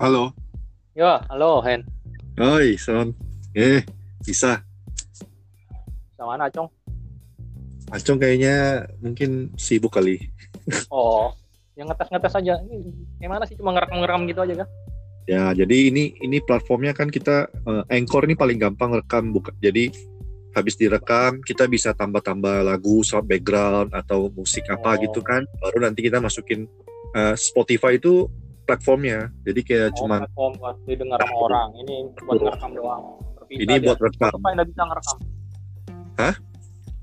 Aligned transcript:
Halo. 0.00 0.32
Yo, 0.96 1.12
halo 1.28 1.60
Hen. 1.60 1.84
Oi, 2.40 2.80
Son. 2.80 3.12
Eh, 3.52 3.84
bisa. 4.24 4.64
Sama 6.16 6.32
mana, 6.36 6.48
Acong? 6.48 6.72
Acong 7.92 8.16
kayaknya 8.16 8.88
mungkin 9.04 9.52
sibuk 9.60 9.92
kali. 9.92 10.16
Oh, 10.88 11.34
yang 11.74 11.92
ngetes-ngetes 11.92 12.32
aja. 12.32 12.54
Ini 12.64 12.76
gimana 13.18 13.44
sih 13.44 13.60
cuma 13.60 13.76
ngerekam-ngerekam 13.76 14.24
gitu 14.24 14.40
aja 14.40 14.54
kan? 14.64 14.68
Ya, 15.28 15.44
jadi 15.52 15.92
ini 15.92 16.14
ini 16.16 16.38
platformnya 16.40 16.96
kan 16.96 17.12
kita 17.12 17.44
eh, 17.50 17.84
Anchor 17.92 18.24
ini 18.24 18.38
paling 18.38 18.56
gampang 18.56 18.96
rekam 18.96 19.36
buka. 19.36 19.50
Jadi 19.58 19.90
habis 20.56 20.80
direkam 20.80 21.44
kita 21.44 21.66
bisa 21.66 21.92
tambah-tambah 21.92 22.62
lagu 22.62 23.04
sound 23.04 23.26
background 23.26 23.92
atau 23.92 24.32
musik 24.32 24.64
apa 24.70 24.94
Oh. 24.94 25.00
gitu 25.04 25.20
kan. 25.20 25.42
Baru 25.60 25.82
nanti 25.82 26.06
kita 26.06 26.22
masukin 26.22 26.64
eh, 27.12 27.34
Spotify 27.34 27.98
itu 27.98 28.30
platformnya. 28.70 29.18
Jadi 29.42 29.60
kayak 29.66 29.88
Oh, 29.90 29.96
cuman 29.98 30.20
platform 30.22 30.52
buat 30.62 30.76
didengar 30.86 31.18
sama 31.18 31.36
orang. 31.42 31.68
Ini 31.82 31.94
buat 32.22 32.38
ngerekam 32.38 32.70
doang. 32.78 33.02
Terpisah 33.34 33.58
ini 33.58 33.74
dia. 33.74 33.86
buat 33.90 33.98
rekam. 33.98 34.30
Spotify 34.30 34.50
nggak 34.54 34.68
bisa 34.70 34.82
ngerekam. 34.86 35.16
Hah? 36.14 36.34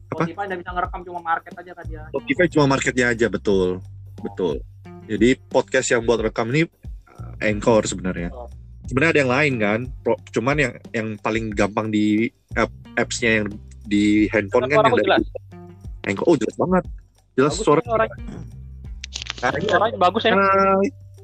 Apa? 0.07 0.23
Spotify 0.23 0.43
nggak 0.47 0.59
bisa 0.63 0.71
ngerekam 0.71 0.99
cuma 1.03 1.19
market 1.19 1.53
aja 1.59 1.71
kan 1.75 1.85
dia. 1.85 2.03
Spotify 2.07 2.45
cuma 2.47 2.65
marketnya 2.71 3.05
aja 3.11 3.27
betul. 3.27 3.67
Betul. 4.23 4.55
Jadi 5.07 5.29
podcast 5.47 5.87
yang 5.91 6.01
buat 6.03 6.19
rekam 6.19 6.47
ini 6.51 6.63
uh, 7.11 7.35
Anchor 7.43 7.83
sebenarnya. 7.83 8.31
Oh. 8.31 8.47
Sebenarnya 8.87 9.11
ada 9.11 9.21
yang 9.27 9.33
lain 9.35 9.53
kan. 9.59 9.79
Cuman 10.31 10.55
yang 10.55 10.73
yang 10.95 11.07
paling 11.19 11.51
gampang 11.51 11.91
di 11.91 12.31
app 12.55 12.71
apps-nya 12.95 13.43
yang 13.43 13.47
di 13.83 14.27
handphone 14.31 14.71
kan 14.71 14.79
Suara 14.79 14.87
yang 14.87 14.95
dari 14.95 15.05
jelas. 15.07 15.23
Anchor. 16.07 16.23
Oh, 16.23 16.35
jelas 16.39 16.55
banget. 16.55 16.83
Jelas 17.35 17.51
Bagus 17.53 17.65
suara. 17.67 17.79
ini 17.79 17.87
suaranya. 17.91 18.17
Nah, 19.37 19.51
Suaranya 19.61 19.97
bagus 20.01 20.23
ya. 20.25 20.33
Nah, 20.33 20.79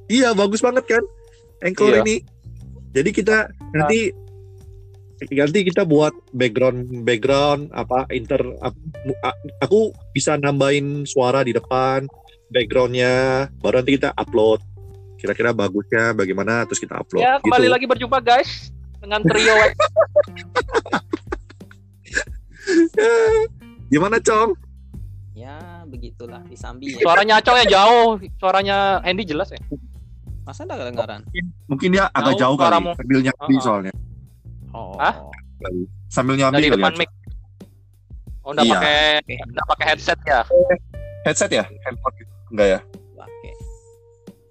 iya 0.07 0.31
bagus 0.31 0.59
banget 0.59 0.83
kan 0.87 1.03
Anchor 1.61 1.89
Iya. 1.89 2.01
ini. 2.03 2.15
Jadi 2.93 3.09
kita 3.09 3.37
nanti 3.71 4.11
nanti 5.23 5.59
kita 5.63 5.87
buat 5.87 6.11
background 6.29 7.07
background 7.07 7.71
apa 7.71 8.03
inter 8.11 8.43
aku 9.57 9.95
bisa 10.11 10.35
nambahin 10.35 11.07
suara 11.07 11.41
di 11.41 11.55
depan 11.55 12.03
backgroundnya 12.51 13.47
baru 13.63 13.79
nanti 13.79 13.95
kita 13.95 14.11
upload 14.13 14.59
kira-kira 15.15 15.55
bagusnya 15.55 16.11
bagaimana 16.11 16.67
terus 16.67 16.83
kita 16.83 16.99
upload 16.99 17.23
Ya, 17.23 17.39
kembali 17.39 17.65
gitu. 17.65 17.73
lagi 17.73 17.85
berjumpa 17.87 18.19
guys 18.19 18.67
dengan 18.99 19.23
trio 19.23 19.55
gimana 23.87 24.19
cong 24.19 24.59
Ya 25.33 25.81
begitulah 25.89 26.45
disambi 26.45 26.93
ya. 26.93 27.01
Suaranya 27.01 27.41
Acong 27.41 27.57
ya 27.57 27.65
jauh, 27.65 28.21
suaranya 28.37 29.01
Hendy 29.01 29.25
jelas 29.25 29.49
ya. 29.49 29.57
Masa 30.43 30.63
ada 30.63 30.75
kedengaran? 30.77 31.21
mungkin 31.65 31.87
dia 31.89 32.11
agak 32.11 32.35
Jauh 32.35 32.53
jauh 32.53 32.57
kali 32.59 32.83
sambil 32.93 33.19
nyambi 33.21 33.53
Uh-uh. 33.53 33.63
soalnya 33.63 33.93
Oh. 34.69 34.97
Hah? 34.97 35.15
sambil 36.07 36.35
nyambi 36.35 36.57
Dari 36.59 36.67
kali 36.67 36.75
depan 36.75 36.91
ya. 36.91 36.99
mic. 36.99 37.09
Oh, 38.43 38.51
udah 38.51 38.61
Iya. 38.61 38.73
pakai 38.73 38.97
udah 39.45 39.65
pakai 39.69 39.85
headset 39.87 40.19
ya. 40.21 40.39
headset 41.23 41.51
ya 41.53 41.63
handphone 41.81 42.15
gitu 42.17 42.31
enggak 42.51 42.67
ya 42.69 42.79
Oke. 43.15 43.51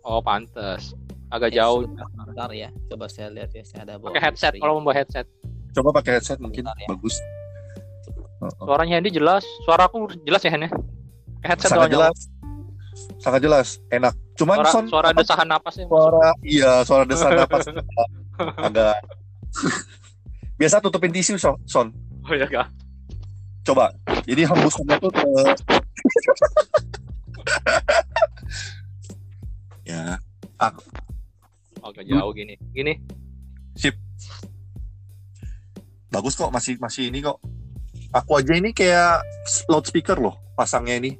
Oh, 0.03 0.19
pantes. 0.19 0.97
Agak 1.29 1.49
Eh, 1.49 1.57
jauh. 1.57 1.85
sebentar, 1.85 2.09
sebentar 2.09 2.51
ya. 2.51 2.69
Coba 2.87 3.05
saya 3.07 3.29
lihat 3.29 3.51
ya. 3.51 3.63
Saya 3.63 3.81
ada 3.85 3.95
bawa 3.97 4.09
Pakai 4.09 4.23
headset 4.23 4.53
kalau 4.57 4.73
mau 4.75 4.85
bawa 4.87 4.97
headset. 4.97 5.27
coba 5.71 5.89
pakai 5.95 6.13
headset 6.15 6.39
mungkin 6.39 6.63
Bentar 6.63 6.77
ya. 6.79 6.89
bagus 6.89 7.17
Uh-uh. 8.39 8.65
Suaranya 8.65 8.97
Hendy 8.97 9.11
jelas. 9.11 9.45
Suaraku 9.63 10.09
jelas 10.23 10.41
ya 10.41 10.51
Hen 10.51 10.67
ya. 10.67 10.71
Pakai 11.37 11.49
headset 11.51 11.71
sangat 11.71 11.91
jelas 11.91 12.17
sangat 13.19 13.41
jelas 13.41 13.69
enak 13.89 14.13
cuman 14.43 14.59
Suara, 14.59 14.73
son 14.75 14.85
suara 14.91 15.15
desahan 15.15 15.47
napas 15.47 15.79
ya. 15.79 15.87
suara 15.87 16.35
iya 16.43 16.73
suara 16.83 17.07
desahan 17.07 17.39
napas 17.39 17.71
agak 18.67 18.99
biasa 20.59 20.83
tutupin 20.83 21.15
tisu 21.15 21.39
son, 21.39 21.55
son. 21.63 21.95
Oh 22.27 22.35
iya 22.35 22.51
kak. 22.51 22.67
coba 23.63 23.95
jadi 24.27 24.51
hembusannya 24.51 24.99
tuh 24.99 25.15
ke 25.15 25.23
ya 29.95 30.19
Agak 31.83 32.07
jauh 32.07 32.31
gini. 32.31 32.55
Gini. 32.71 32.95
bagus 36.13 36.37
kok 36.37 36.53
masih 36.53 36.77
masih 36.83 37.09
ini 37.09 37.25
kok 37.25 37.41
aku 38.13 38.37
aja 38.37 38.53
ini 38.53 38.77
kayak 38.77 39.25
loudspeaker 39.71 40.21
loh 40.21 40.37
pasangnya 40.53 41.01
ini 41.01 41.17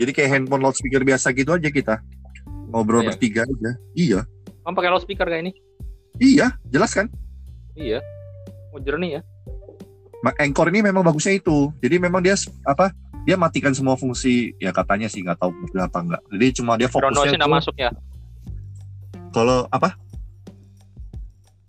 jadi 0.00 0.10
kayak 0.16 0.30
handphone 0.32 0.64
loudspeaker 0.64 1.04
biasa 1.04 1.36
gitu 1.36 1.52
aja 1.52 1.68
kita 1.68 2.00
ngobrol 2.76 3.00
Iya. 3.00 3.08
bertiga 3.10 3.40
aja 3.42 3.70
iya 3.94 4.20
Kamu 4.60 4.74
pakai 4.74 4.90
loudspeaker 4.90 5.24
kayak 5.24 5.42
ini? 5.42 5.52
iya 6.18 6.52
jelas 6.66 6.92
kan 6.92 7.08
Iya. 7.72 8.00
Oh 8.70 8.78
jernih 8.78 9.16
ya. 9.16 9.22
Ma- 10.18 10.32
Anchor 10.34 10.68
ini 10.68 10.80
memang 10.82 11.00
bagusnya 11.02 11.32
itu. 11.34 11.68
Jadi 11.76 11.96
memang 11.98 12.20
dia 12.20 12.32
apa? 12.62 12.88
Dia 13.22 13.36
matikan 13.36 13.68
semua 13.70 13.94
fungsi 13.94 14.56
ya 14.56 14.72
katanya 14.72 15.06
sih 15.06 15.20
nggak 15.20 15.36
tahu 15.36 15.52
betul 15.58 15.80
apa 15.82 15.98
enggak. 15.98 16.22
Jadi 16.26 16.46
cuma 16.54 16.72
dia 16.74 16.88
Background 16.88 17.12
noise 17.12 17.20
fokusnya 17.26 17.36
nggak 17.36 17.50
tuh 17.50 17.58
masuk 17.60 17.74
ya. 17.76 17.90
kalau 19.30 19.68
apa? 19.68 19.92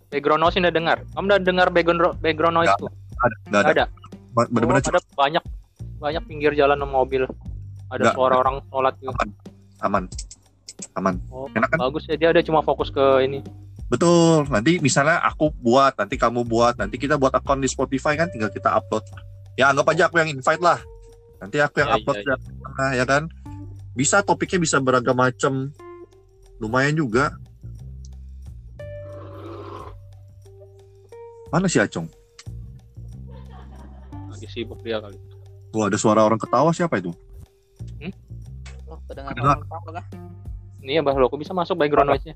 Background 0.08 0.40
noise 0.40 0.56
nggak 0.56 0.72
dengar. 0.74 0.98
Kamu 1.06 1.24
udah 1.26 1.38
dengar 1.38 1.66
background 1.68 2.00
background 2.18 2.56
noise 2.56 2.68
Nggak 2.70 2.80
tuh? 2.80 2.90
Ada, 3.18 3.34
nggak 3.46 3.60
ada. 3.60 3.70
Ada. 3.70 3.84
Bener-bener 4.48 4.80
Oh, 4.80 4.90
ada 4.90 5.00
banyak 5.14 5.44
banyak 5.98 6.22
pinggir 6.24 6.52
jalan 6.54 6.76
sama 6.78 6.92
mobil. 6.94 7.22
Ada 7.88 8.00
Nggak, 8.02 8.14
suara 8.14 8.34
orang 8.38 8.56
sholat 8.66 8.94
gitu. 8.96 9.12
aman, 9.12 9.28
aman. 9.82 10.02
Oh, 11.30 11.46
Enak 11.54 11.74
kan? 11.74 11.78
bagus 11.78 12.06
ya 12.06 12.14
dia 12.14 12.28
ada 12.30 12.42
cuma 12.42 12.62
fokus 12.62 12.90
ke 12.90 13.02
ini. 13.22 13.42
Betul. 13.88 14.46
Nanti 14.50 14.78
misalnya 14.78 15.18
aku 15.24 15.50
buat, 15.58 15.96
nanti 15.96 16.14
kamu 16.20 16.44
buat, 16.44 16.76
nanti 16.78 17.00
kita 17.00 17.16
buat 17.16 17.34
akun 17.34 17.62
di 17.62 17.70
Spotify 17.70 18.14
kan, 18.14 18.28
tinggal 18.30 18.50
kita 18.52 18.70
upload. 18.74 19.02
Ya 19.58 19.70
anggap 19.72 19.90
aja 19.90 20.06
aku 20.06 20.22
yang 20.22 20.30
invite 20.30 20.62
lah. 20.62 20.78
Nanti 21.42 21.58
aku 21.58 21.82
yang 21.82 21.90
Ya, 21.90 21.96
upload 21.98 22.16
iya, 22.22 22.34
ya, 22.34 22.86
ya 23.02 23.04
kan. 23.06 23.22
Bisa 23.94 24.22
topiknya 24.22 24.58
bisa 24.62 24.78
beragam 24.78 25.18
macam. 25.18 25.74
Lumayan 26.62 26.94
juga. 26.94 27.34
Mana 31.48 31.66
si 31.66 31.80
Acong? 31.80 32.06
Lagi 34.28 34.46
sibuk 34.52 34.78
dia 34.84 35.00
kali. 35.00 35.16
Wah, 35.72 35.88
ada 35.88 35.96
suara 35.96 36.22
orang 36.22 36.38
ketawa 36.38 36.70
siapa 36.76 37.00
itu? 37.00 37.10
Oh, 38.88 38.98
kedengaran 39.08 39.32
Kedengar. 39.34 39.56
orang 39.64 39.94
kah? 39.96 40.06
Ini 40.78 40.98
ya 40.98 41.02
bah, 41.02 41.14
lo 41.18 41.26
kok 41.26 41.40
bisa 41.42 41.50
masuk 41.50 41.74
background 41.74 42.14
noise-nya? 42.14 42.34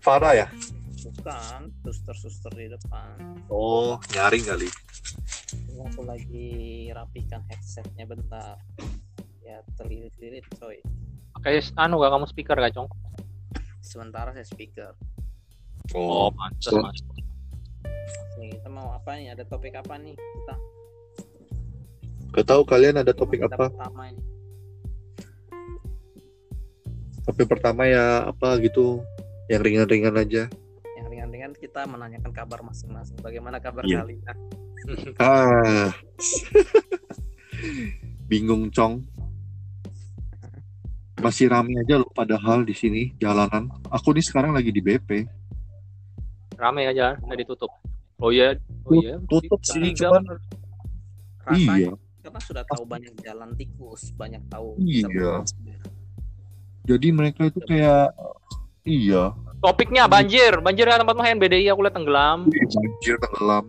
Farah 0.00 0.32
ya? 0.32 0.46
Bukan, 1.04 1.68
suster-suster 1.84 2.52
di 2.56 2.72
depan. 2.72 3.12
Oh, 3.52 4.00
nyaring 4.16 4.40
kali. 4.40 4.68
Ini 5.68 5.84
aku 5.84 6.00
lagi 6.08 6.48
rapikan 6.90 7.44
headsetnya 7.52 8.08
bentar. 8.08 8.56
Ya 9.44 9.60
terlilit-lilit 9.76 10.48
coy. 10.56 10.80
Pakai 11.36 11.60
anu 11.76 12.00
gak 12.00 12.12
kamu 12.16 12.24
speaker 12.24 12.56
gak, 12.56 12.72
Cong? 12.72 12.88
Sementara 13.84 14.32
saya 14.32 14.48
speaker. 14.48 14.96
Oh, 15.92 16.32
pantes 16.32 16.72
So- 16.72 16.80
mas. 16.80 16.96
Nih, 18.40 18.56
kita 18.56 18.68
mau 18.72 18.96
apa 18.96 19.20
nih? 19.20 19.36
Ada 19.36 19.44
topik 19.44 19.76
apa 19.76 20.00
nih? 20.00 20.16
Kita 20.16 20.54
Gak 22.34 22.46
tahu 22.48 22.62
kalian 22.66 22.98
ada 22.98 23.12
topik 23.14 23.44
kita 23.44 23.54
apa? 23.54 23.68
pertama 23.70 24.08
ini. 24.10 24.22
Topik 27.24 27.48
pertama 27.48 27.88
ya 27.88 28.28
apa 28.28 28.60
gitu, 28.60 29.00
yang 29.48 29.64
ringan-ringan 29.64 30.14
aja. 30.20 30.44
Yang 31.00 31.06
ringan-ringan 31.08 31.52
kita 31.56 31.88
menanyakan 31.88 32.32
kabar 32.36 32.60
masing-masing. 32.60 33.16
Bagaimana 33.24 33.56
kabar 33.60 33.84
Iya. 33.84 34.04
kalian? 34.04 34.36
Ah, 35.16 35.96
bingung 38.28 38.68
cong. 38.68 39.00
Masih 41.24 41.48
rame 41.48 41.80
aja 41.80 41.96
loh 41.96 42.12
padahal 42.12 42.68
di 42.68 42.76
sini 42.76 43.16
jalanan. 43.16 43.72
Aku 43.88 44.12
nih 44.12 44.20
sekarang 44.20 44.52
lagi 44.52 44.68
di 44.68 44.84
BP. 44.84 45.24
Rame 46.60 46.84
aja, 46.84 47.16
udah 47.24 47.36
ditutup. 47.40 47.72
Oh 48.20 48.28
iya, 48.28 48.60
oh 48.84 48.92
iya. 49.00 49.16
Tutup 49.24 49.64
sih, 49.64 49.96
cuman. 49.96 50.20
Rasanya 51.48 51.76
iya. 51.80 51.92
karena 52.20 52.40
sudah 52.44 52.64
tahu 52.68 52.84
banyak 52.84 53.16
jalan 53.24 53.56
tikus, 53.56 54.12
banyak 54.12 54.44
tahu. 54.52 54.76
Iya. 54.84 55.40
Jadi 56.84 57.08
mereka 57.16 57.48
itu 57.48 57.60
kayak 57.64 58.12
iya, 58.84 59.32
Topiknya 59.64 60.04
banjir, 60.04 60.60
banjir 60.60 60.84
ya 60.84 61.00
tempatmu 61.00 61.24
Hen 61.24 61.40
BDI 61.40 61.72
aku 61.72 61.88
lihat 61.88 61.96
tenggelam. 61.96 62.44
Wih, 62.52 62.68
banjir 62.68 63.16
tenggelam. 63.16 63.64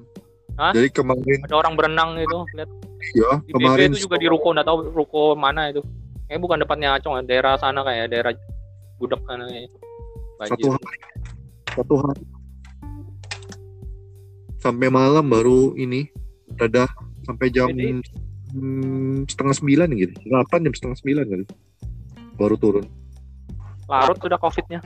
Hah? 0.60 0.72
Jadi 0.76 0.88
kemarin 0.92 1.40
Ada 1.48 1.56
orang 1.56 1.74
berenang 1.80 2.10
gitu, 2.20 2.44
lihat 2.56 2.72
ya, 3.16 3.32
di 3.48 3.52
kemarin 3.56 3.92
itu 3.96 4.04
juga 4.04 4.20
di 4.20 4.28
ruko, 4.28 4.52
nggak 4.52 4.68
tahu 4.68 4.92
ruko 4.92 5.24
mana 5.40 5.72
itu. 5.72 5.80
Kayaknya 6.28 6.42
bukan 6.44 6.58
depannya 6.64 6.90
Acong, 7.00 7.24
daerah 7.24 7.56
sana 7.56 7.84
kayak 7.88 8.12
daerah 8.12 8.32
Budek 9.00 9.24
sana 9.24 9.48
kayak. 9.48 9.72
satu 10.36 10.68
Banjir. 10.68 10.72
hari 10.76 10.98
satu 11.76 11.96
hari 12.04 12.24
sampai 14.60 14.88
malam 14.90 15.26
baru 15.28 15.76
ini 15.80 16.10
reda 16.58 16.90
sampai 17.24 17.48
jam 17.54 17.72
hmm, 17.72 19.30
setengah 19.30 19.56
sembilan 19.56 19.88
gitu 19.96 20.14
delapan 20.26 20.60
jam 20.66 20.74
setengah 20.74 20.98
sembilan 21.00 21.26
kali 21.30 21.46
baru 22.36 22.56
turun 22.58 22.86
larut 23.86 24.18
sudah 24.18 24.40
covidnya 24.42 24.82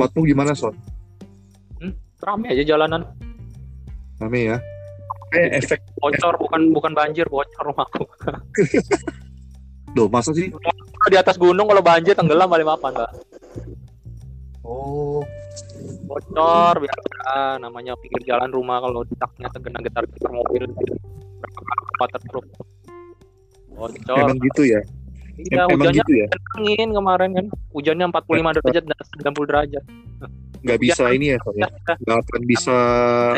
tempatmu 0.00 0.24
gimana 0.24 0.56
son? 0.56 0.72
Hmm, 1.76 1.92
rame 2.24 2.48
aja 2.56 2.64
jalanan. 2.64 3.04
Rame 4.16 4.40
ya. 4.48 4.56
Eh, 5.36 5.60
efek 5.60 5.84
bocor 6.00 6.40
bukan 6.40 6.72
bukan 6.72 6.92
banjir 6.96 7.28
bocor 7.28 7.68
rumahku. 7.68 8.08
Do 9.94 10.08
masa 10.08 10.32
sih? 10.32 10.48
Di 11.12 11.16
atas 11.20 11.36
gunung 11.36 11.68
kalau 11.68 11.84
banjir 11.84 12.16
tenggelam 12.16 12.48
balik 12.48 12.64
apa 12.64 12.86
enggak? 12.88 13.10
Bocor 16.10 16.74
biasa 16.82 17.62
namanya 17.62 17.94
pinggir 17.94 18.26
jalan 18.26 18.50
rumah 18.50 18.82
kalau 18.82 19.06
daknya 19.06 19.46
terkena 19.54 19.78
getar-getar 19.78 20.30
mobil 20.34 20.66
waterproof. 22.02 22.44
Bocor. 23.70 24.18
emang 24.18 24.38
gitu 24.42 24.62
ya? 24.66 24.82
Iya, 25.40 25.64
Em- 25.64 25.72
hujannya 25.72 26.02
gitu 26.02 26.12
ya? 26.18 26.26
angin 26.58 26.88
kemarin 26.90 27.30
kan. 27.32 27.46
Hujannya 27.70 28.06
45 28.10 28.50
derajat 28.58 28.84
dan 28.84 28.98
90 29.22 29.46
derajat. 29.48 29.84
Nggak 30.60 30.78
bisa 30.82 31.04
ini 31.14 31.32
ya, 31.32 31.38
Son 31.40 31.54
ya? 31.56 31.68
Nggak 32.04 32.18
akan 32.26 32.42
bisa 32.44 32.76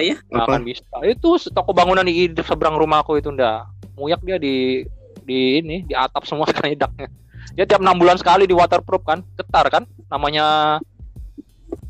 Iya. 0.01 0.17
Nggak 0.27 0.43
apa? 0.43 0.53
akan 0.57 0.63
bisa. 0.65 0.95
Itu 1.07 1.29
toko 1.53 1.71
bangunan 1.71 2.03
di 2.03 2.27
di 2.27 2.43
seberang 2.43 2.75
rumahku 2.75 3.21
itu 3.21 3.29
ndak. 3.31 3.69
Muyak 3.95 4.25
dia 4.25 4.41
di 4.41 4.83
di 5.23 5.61
ini 5.61 5.85
di 5.87 5.95
atap 5.95 6.25
semua 6.27 6.49
sekali 6.51 6.75
daknya. 6.75 7.07
Dia 7.53 7.69
tiap 7.69 7.85
enam 7.85 8.01
bulan 8.01 8.17
sekali 8.17 8.49
di 8.49 8.55
waterproof 8.57 9.03
kan, 9.05 9.21
getar 9.37 9.67
kan, 9.69 9.83
namanya 10.09 10.79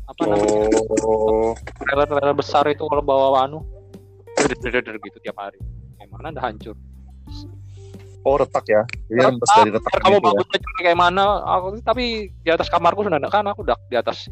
apa 0.03 0.21
namanya 0.27 0.67
Oh, 1.03 1.55
trailer-trailer 1.79 2.35
besar 2.35 2.63
itu 2.67 2.83
kalau 2.87 3.03
bawa 3.03 3.47
anu, 3.47 3.63
gitu 4.35 5.17
tiap 5.23 5.37
hari. 5.39 5.59
Gimana 5.99 6.35
udah 6.35 6.43
hancur. 6.43 6.75
oh 8.23 8.39
retak 8.39 8.63
ya? 8.71 8.87
Jadi 9.11 9.19
rembes 9.19 9.49
Retak, 9.51 9.57
dari 9.59 9.71
retak 9.75 9.91
kamu 9.99 10.15
gitu 10.15 10.15
ya? 10.15 10.27
bagusnya 10.31 10.57
jelek 10.63 10.81
kayak 10.87 10.99
mana? 10.99 11.23
Aku 11.59 11.65
tapi 11.83 12.05
di 12.39 12.49
atas 12.51 12.67
kamarku 12.71 13.03
sudah 13.03 13.19
kan 13.27 13.43
aku 13.51 13.67
dak 13.67 13.79
di 13.91 13.99
atas. 13.99 14.31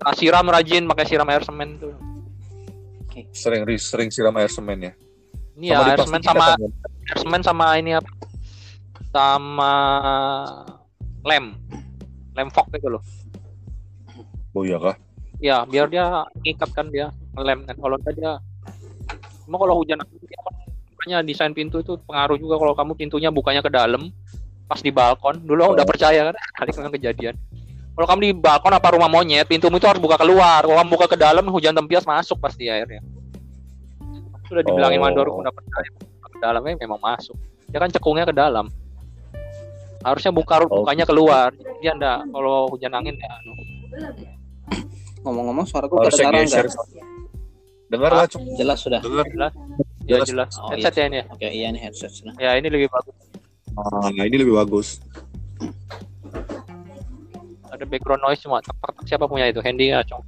Nah, 0.00 0.14
siram 0.14 0.46
rajin 0.46 0.86
pakai 0.86 1.04
siram 1.10 1.26
air 1.26 1.42
semen 1.42 1.76
tuh. 1.82 1.90
Sering 3.34 3.66
sering 3.82 4.08
siram 4.14 4.34
air 4.38 4.46
semen 4.46 4.78
ya? 4.78 4.92
Ini 5.58 5.74
ya 5.74 5.82
air 5.82 5.98
semen 6.06 6.22
sama 6.22 6.54
air 6.54 7.18
semen 7.18 7.40
sama 7.42 7.64
ini 7.82 7.98
apa 7.98 8.10
sama 9.10 9.74
lem 11.26 11.58
lem 12.38 12.48
fog 12.54 12.70
itu 12.70 12.86
loh 12.86 13.02
Oh 14.52 14.62
iya 14.66 14.78
kah? 14.78 14.96
ya 15.40 15.64
biar 15.64 15.88
dia 15.88 16.28
ikat 16.44 16.70
kan 16.76 16.92
dia 16.92 17.08
lem 17.32 17.64
kan. 17.64 17.76
Kalau 17.76 17.96
enggak 17.96 18.14
dia 18.14 18.32
cuma 19.48 19.56
kalau 19.56 19.80
hujan 19.80 19.98
dia 20.20 20.40
kan 20.44 20.54
makanya 21.00 21.18
desain 21.24 21.56
pintu 21.56 21.80
itu 21.80 21.96
pengaruh 22.04 22.36
juga 22.36 22.60
kalau 22.60 22.76
kamu 22.76 22.92
pintunya 22.92 23.32
bukanya 23.32 23.64
ke 23.64 23.72
dalam 23.72 24.12
pas 24.68 24.84
di 24.84 24.92
balkon. 24.92 25.40
Dulu 25.40 25.60
aku 25.64 25.72
udah 25.80 25.88
percaya 25.88 26.20
kan 26.28 26.34
kali 26.60 26.70
kan 26.76 26.92
kejadian. 26.92 27.34
Kalau 27.96 28.06
kamu 28.06 28.20
di 28.20 28.32
balkon 28.36 28.72
apa 28.72 28.88
rumah 28.92 29.08
monyet 29.08 29.48
pintumu 29.48 29.80
itu 29.80 29.88
harus 29.88 30.00
buka 30.00 30.20
keluar. 30.20 30.60
Kalau 30.60 30.76
kamu 30.76 30.88
buka 30.92 31.06
ke 31.08 31.16
dalam 31.16 31.44
hujan 31.48 31.72
tempias 31.72 32.04
masuk 32.04 32.36
pasti 32.36 32.68
airnya. 32.68 33.00
Sudah 34.44 34.60
dibilangin 34.60 35.00
Oh. 35.00 35.04
mandor 35.08 35.26
udah 35.30 35.52
percaya. 35.52 35.88
Ke 36.20 36.38
dalamnya 36.38 36.76
memang 36.80 37.00
masuk. 37.00 37.36
Ya 37.72 37.80
kan 37.80 37.88
cekungnya 37.88 38.28
ke 38.28 38.34
dalam. 38.36 38.68
Harusnya 40.04 40.32
buka 40.32 40.60
Oh. 40.64 40.84
bukanya 40.84 41.08
keluar. 41.08 41.48
Dia 41.80 41.96
enggak 41.96 42.28
kalau 42.28 42.68
hujan 42.68 42.92
angin 42.92 43.16
ya. 43.16 43.30
Ngomong-ngomong 45.20 45.64
suara 45.64 45.84
gue 45.84 45.98
kedengaran 46.06 46.42
geser. 46.42 46.64
nggak? 46.64 47.06
Dengar 47.88 48.10
lah, 48.14 48.26
Cuk. 48.26 48.40
Jelas 48.54 48.78
sudah. 48.78 49.00
Dengar. 49.00 49.26
ya 50.00 50.16
Jelas. 50.16 50.26
jelas 50.26 50.50
Oh, 50.56 50.70
headset 50.70 50.94
ya 50.94 51.04
ini 51.06 51.16
ya 51.16 51.24
Oke, 51.28 51.46
iya 51.48 51.66
nih 51.68 51.80
headset 51.80 52.10
sudah. 52.10 52.34
ya 52.36 52.54
ini 52.54 52.66
lebih 52.66 52.88
bagus 52.88 53.14
Nah, 53.70 54.10
ini 54.20 54.36
lebih 54.36 54.54
bagus. 54.54 54.98
ada 57.70 57.84
background 57.86 58.20
noise 58.20 58.40
cuma 58.40 58.58
tak 58.58 58.74
siapa 59.04 59.24
punya 59.24 59.46
itu 59.46 59.58
Handy 59.58 59.88
ya 59.88 60.02
Cong 60.02 60.26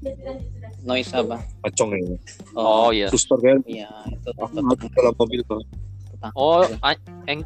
Noise 0.81 1.11
apa? 1.13 1.43
Acong 1.63 1.91
ini. 1.93 2.17
oh 2.55 2.91
iya 2.91 3.07
Suster 3.07 3.37
kan? 3.39 3.59
Iya, 3.65 3.91
itu 4.09 4.31
Aku 4.33 4.57
aku 4.57 4.87
dalam 4.89 5.15
mobil 5.15 5.43
tetap. 5.43 6.31
oh 6.33 6.63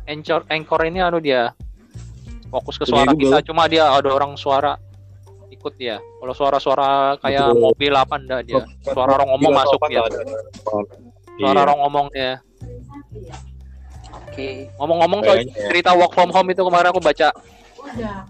anchor 0.06 0.44
anchor 0.46 0.80
ini 0.82 1.00
anu 1.00 1.16
dia 1.16 1.56
fokus 2.46 2.76
ke 2.76 2.84
suara 2.84 3.12
kita 3.12 3.40
cuma 3.42 3.64
dia 3.66 3.88
ada 3.88 4.08
orang 4.08 4.36
suara 4.36 4.76
ikut 5.66 5.74
dia 5.82 5.98
kalau 5.98 6.30
suara-suara 6.30 7.18
kayak 7.18 7.50
Betul. 7.50 7.58
mobil 7.58 7.92
apa 7.98 8.14
enggak 8.14 8.40
dia 8.46 8.62
suara 8.86 9.18
orang 9.18 9.34
ngomong 9.34 9.52
masuk 9.58 9.80
dia 9.90 9.98
ada? 9.98 10.18
suara 11.42 11.58
orang 11.66 11.78
ngomong 11.82 12.06
dia 12.14 12.38
Oke. 14.30 14.70
ngomong-ngomong 14.78 15.20
soal 15.26 15.42
ya. 15.42 15.66
cerita 15.66 15.90
work 15.98 16.14
from 16.14 16.30
home 16.30 16.54
itu 16.54 16.62
kemarin 16.62 16.94
aku 16.94 17.02
baca 17.02 17.34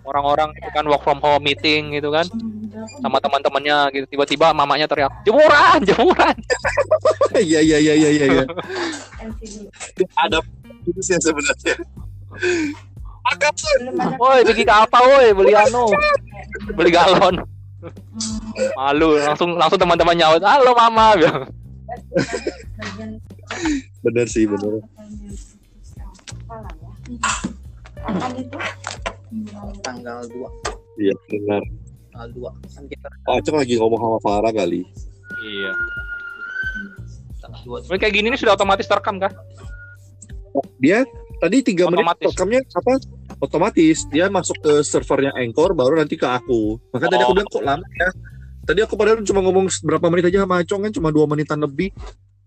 orang-orang 0.08 0.48
itu 0.56 0.68
kan 0.72 0.84
work 0.88 1.04
from 1.04 1.20
home 1.20 1.44
meeting 1.44 1.92
gitu 1.92 2.08
kan 2.08 2.24
sama 3.04 3.20
teman-temannya 3.20 3.92
gitu 3.92 4.06
tiba-tiba 4.16 4.56
mamanya 4.56 4.88
teriak 4.88 5.12
jemuran 5.28 5.84
jemuran 5.84 6.36
Iya 7.36 7.60
iya 7.60 7.76
iya 7.76 7.94
iya 7.94 8.08
iya. 8.16 8.24
iya. 8.32 8.44
Ada 10.16 10.40
itu 10.88 11.00
sih 11.04 11.20
sebenarnya. 11.20 11.76
Agak 13.26 13.58
woi 14.16 14.40
pergi 14.42 14.62
ke 14.62 14.70
apa 14.72 14.98
woi 15.00 15.28
beli 15.32 15.52
anu 15.52 15.90
beli 16.72 16.90
galon 16.90 17.42
malu 18.74 19.18
langsung 19.18 19.54
langsung 19.54 19.76
teman-teman 19.76 20.14
nyaut 20.14 20.38
halo 20.40 20.70
mama 20.72 21.12
bilang 21.18 21.50
bener 24.00 24.26
sih 24.26 24.46
bener. 24.46 24.82
Tanggal 29.82 30.20
2. 30.24 31.02
Iya 31.02 31.14
benar. 31.26 31.62
Tanggal 32.08 32.28
2. 32.32 32.74
Kan 32.74 32.84
kita 32.86 33.06
Oh, 33.26 33.34
Acong 33.34 33.58
lagi 33.58 33.74
ngomong 33.76 33.98
sama 33.98 34.18
Farah 34.20 34.52
kali. 34.52 34.86
iya 35.38 35.70
tanggal 37.38 37.60
2. 37.82 37.90
Ini 37.90 37.98
kayak 37.98 38.14
gini 38.14 38.26
nih 38.30 38.40
sudah 38.40 38.54
otomatis 38.54 38.86
terekam 38.86 39.18
kan 39.18 39.32
Dia 40.78 41.04
tadi 41.38 41.60
tiga 41.60 41.86
menit 41.86 42.00
Otomatis. 42.00 42.32
rekamnya 42.32 42.60
apa? 42.72 42.92
Otomatis 43.36 44.08
dia 44.08 44.32
masuk 44.32 44.56
ke 44.60 44.72
servernya 44.80 45.36
Anchor 45.36 45.76
baru 45.76 46.00
nanti 46.00 46.16
ke 46.16 46.24
aku. 46.24 46.80
Makanya 46.92 47.10
tadi 47.12 47.22
aku 47.22 47.32
Oh. 47.32 47.36
bilang 47.36 47.50
kok 47.52 47.64
lama 47.64 47.86
ya. 48.00 48.08
Tadi 48.66 48.80
aku 48.82 48.94
padahal 48.98 49.22
cuma 49.22 49.40
ngomong 49.44 49.66
berapa 49.84 50.06
menit 50.10 50.26
aja 50.26 50.42
sama 50.42 50.58
Acong 50.58 50.82
kan 50.88 50.92
cuma 50.92 51.08
dua 51.14 51.28
menitan 51.28 51.60
lebih. 51.60 51.92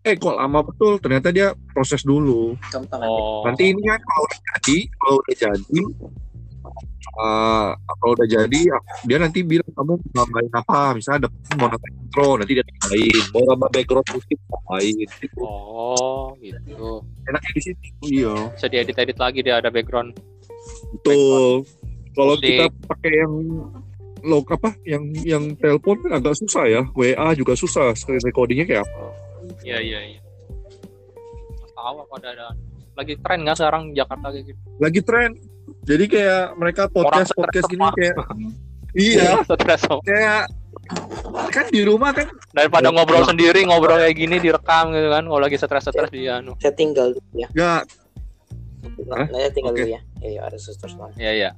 Eh 0.01 0.15
kok 0.15 0.36
lama 0.36 0.60
betul? 0.65 0.98
Ternyata 0.98 1.29
dia 1.29 1.51
proses 1.72 2.01
dulu. 2.03 2.55
Oh 2.55 3.43
Nanti 3.46 3.72
ini 3.72 3.81
kan 3.84 4.00
kalau 4.01 4.24
udah 4.25 4.39
jadi, 4.58 4.77
kalau 4.96 5.15
udah 5.19 5.36
jadi, 5.38 5.81
eh, 7.19 7.69
kalau 7.75 8.12
udah 8.15 8.27
jadi, 8.27 8.62
dia 9.03 9.17
nanti 9.19 9.39
bilang 9.43 9.69
kamu 9.72 9.93
nambahin 10.12 10.53
apa? 10.55 10.79
Misalnya 10.96 11.27
ada 11.27 11.29
mau 11.55 11.67
nambahin 11.67 11.96
intro, 12.00 12.29
nanti 12.39 12.51
dia 12.55 12.65
tambahin. 12.65 13.24
Mau 13.36 13.43
nambah 13.46 13.69
background 13.69 14.08
musik, 14.12 14.38
tambahin. 14.48 14.96
Gitu. 15.19 15.27
oh 15.39 16.27
gitu 16.39 17.03
Enaknya 17.27 17.51
di 17.55 17.62
situ. 17.62 17.88
Iya. 18.03 18.34
bisa 18.55 18.65
diedit-edit 18.67 19.17
lagi 19.19 19.39
dia 19.43 19.60
ada 19.60 19.69
background 19.69 20.15
Betul. 20.97 21.65
Kalau 22.13 22.35
kita 22.41 22.65
pakai 22.89 23.13
yang 23.23 23.33
log 24.19 24.45
apa, 24.51 24.75
yang 24.83 25.03
yang 25.23 25.43
telepon 25.55 26.03
kan 26.03 26.19
agak 26.19 26.35
susah 26.35 26.67
ya. 26.67 26.81
WA 26.91 27.31
juga 27.38 27.55
susah. 27.55 27.95
Screen 27.95 28.19
recordingnya 28.23 28.67
kayak 28.67 28.83
apa? 28.83 29.29
iya 29.63 29.79
iya 29.81 29.99
iya 30.15 30.21
tahu 31.79 32.03
apa 32.03 32.13
ada 32.19 32.29
ada 32.35 32.47
lagi 32.99 33.15
tren 33.23 33.47
nggak 33.47 33.57
sekarang 33.57 33.81
di 33.91 33.93
Jakarta 33.95 34.27
kayak 34.35 34.45
gitu 34.51 34.59
Lagi 34.79 34.99
tren. 35.03 35.31
Jadi 35.88 36.05
kayak 36.11 36.43
mereka 36.59 36.91
podcast 36.91 37.31
podcast 37.31 37.63
stres 37.63 37.71
gini 37.71 37.88
kayak 37.95 38.15
iya 38.91 39.39
stres 39.47 39.81
oh. 39.88 40.03
kayak 40.03 40.51
kan 41.53 41.65
di 41.71 41.81
rumah 41.85 42.11
kan 42.11 42.27
daripada 42.51 42.91
ngobrol 42.91 43.23
ya. 43.23 43.29
sendiri 43.31 43.63
ngobrol 43.63 43.95
kayak 43.95 44.17
gini 44.17 44.41
direkam 44.41 44.91
gitu 44.91 45.07
kan 45.07 45.23
kalau 45.23 45.39
lagi 45.39 45.55
stres-stres 45.55 46.11
di 46.11 46.25
anu 46.27 46.57
Saya 46.59 46.73
tinggal 46.75 47.15
ya. 47.31 47.47
nggak 47.53 47.81
Saya 49.08 49.48
tinggal 49.50 49.74
Oke. 49.74 49.82
dulu 49.82 49.91
ya. 49.94 50.01
Iya, 50.20 50.29
iya, 50.29 50.41
ada 50.44 50.58
suster 50.58 50.89
soalnya. 50.89 51.15
iya 51.18 51.32
iya. 51.32 51.50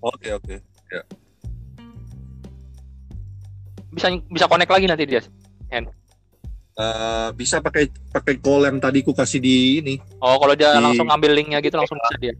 Oke 0.00 0.28
oke. 0.30 0.54
Bisa 3.90 4.06
bisa 4.30 4.46
connect 4.46 4.70
lagi 4.70 4.86
nanti 4.86 5.04
dia 5.04 5.22
Eh, 6.80 7.28
bisa 7.36 7.60
pakai 7.60 7.90
pakai 8.08 8.40
call 8.40 8.64
yang 8.64 8.80
tadi 8.80 9.04
ku 9.04 9.12
kasih 9.12 9.36
di 9.36 9.84
ini. 9.84 9.94
Oh 10.22 10.40
kalau 10.40 10.56
dia 10.56 10.72
Di- 10.72 10.80
langsung 10.80 11.12
ngambil 11.12 11.30
linknya 11.36 11.58
gitu 11.60 11.76
langsung 11.76 11.98
bisa 12.00 12.16
dia. 12.16 12.34